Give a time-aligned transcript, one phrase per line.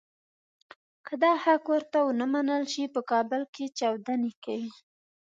[1.05, 4.71] که دا حق ورته ونه منل شي په کابل کې چاودنې کوي.